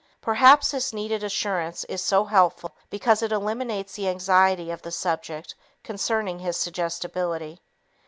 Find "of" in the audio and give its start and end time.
4.71-4.81